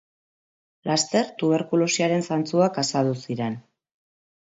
[0.91, 3.59] Laster tuberkulosiaren zantzuak azaldu ziren.